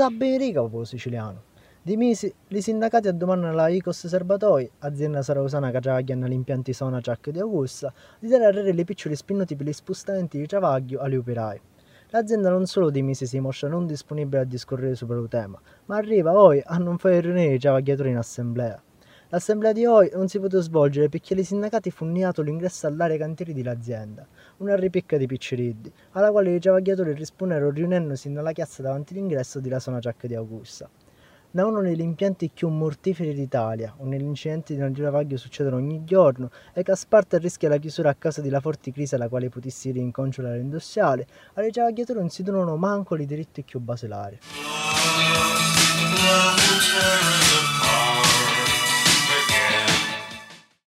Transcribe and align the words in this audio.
sa 0.00 0.08
benedica 0.08 0.62
popolo 0.62 0.84
siciliano. 0.84 1.42
Di 1.82 1.94
mesi, 1.94 2.32
i 2.48 2.62
sindacati 2.62 3.14
domandano 3.14 3.52
alla 3.52 3.68
ICOS 3.68 4.06
Serbatoi, 4.06 4.70
azienda 4.78 5.20
sarausana 5.20 5.70
che 5.70 5.78
lavora 5.82 6.14
negli 6.14 6.32
impianti 6.32 6.72
Sonaciac 6.72 7.28
di 7.28 7.38
Augusta, 7.38 7.92
di 8.18 8.28
dare 8.28 8.46
a 8.46 8.50
le 8.50 8.84
piccoli 8.84 9.14
spinnuti 9.14 9.56
per 9.56 9.66
gli 9.66 9.74
spostamenti 9.74 10.38
di 10.38 10.46
travaglio 10.46 11.00
agli 11.00 11.16
operai. 11.16 11.60
L'azienda 12.08 12.48
non 12.48 12.64
solo 12.64 12.88
di 12.88 13.02
mesi 13.02 13.26
si 13.26 13.40
mostra 13.40 13.68
non 13.68 13.84
disponibile 13.84 14.40
a 14.40 14.44
discorrere 14.44 14.94
su 14.94 15.04
il 15.04 15.28
tema, 15.28 15.60
ma 15.84 15.96
arriva 15.96 16.32
poi 16.32 16.62
a 16.64 16.78
non 16.78 16.96
fare 16.96 17.20
riunire 17.20 17.52
i 17.52 17.58
travagliatori 17.58 18.08
in 18.08 18.16
assemblea. 18.16 18.82
L'assemblea 19.32 19.72
di 19.72 19.86
oggi 19.86 20.10
non 20.12 20.26
si 20.26 20.40
poté 20.40 20.60
svolgere 20.60 21.08
perché 21.08 21.34
i 21.34 21.44
sindacati 21.44 21.92
fu 21.92 22.04
negato 22.04 22.42
l'ingresso 22.42 22.88
all'area 22.88 23.16
cantieri 23.16 23.54
dell'azienda, 23.54 24.26
una 24.56 24.74
ripicca 24.74 25.16
di 25.16 25.26
picciriddi, 25.26 25.92
alla 26.12 26.32
quale 26.32 26.52
i 26.52 26.58
travagliatori 26.58 27.12
risponderono 27.12 27.70
riunendosi 27.70 28.28
nella 28.28 28.50
chiazza 28.50 28.82
davanti 28.82 29.12
all'ingresso 29.12 29.60
di 29.60 29.68
la 29.68 29.78
Sonaciac 29.78 30.26
di 30.26 30.34
Augusta 30.34 30.90
da 31.52 31.66
uno 31.66 31.80
degli 31.80 32.00
impianti 32.00 32.48
più 32.52 32.68
mortiferi 32.68 33.34
d'Italia, 33.34 33.94
un 33.98 34.14
incidenti 34.14 34.74
di 34.74 34.80
naturavaglio 34.80 35.36
succedono 35.36 35.76
ogni 35.76 36.04
giorno 36.04 36.50
e 36.72 36.84
che 36.84 36.92
a 36.92 36.96
Sparta 36.96 37.38
rischia 37.38 37.68
la 37.68 37.78
chiusura 37.78 38.10
a 38.10 38.14
causa 38.14 38.40
della 38.40 38.60
forte 38.60 38.92
crisi 38.92 39.16
alla 39.16 39.28
quale 39.28 39.48
potessi 39.48 39.90
rinconcio 39.90 40.42
l'area 40.42 40.60
industriale, 40.60 41.26
alle 41.54 41.70
travagliatori 41.70 42.20
non 42.20 42.28
si 42.28 42.44
donano 42.44 42.76
manco 42.76 43.16
i 43.16 43.26
diritti 43.26 43.64
più 43.64 43.80
basilari. 43.80 44.38